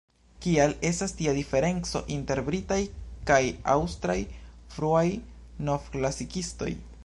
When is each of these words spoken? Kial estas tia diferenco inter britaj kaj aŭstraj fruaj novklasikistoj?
Kial 0.43 0.71
estas 0.87 1.11
tia 1.19 1.33
diferenco 1.39 2.01
inter 2.15 2.41
britaj 2.49 2.79
kaj 3.33 3.39
aŭstraj 3.77 4.19
fruaj 4.77 5.07
novklasikistoj? 5.69 6.75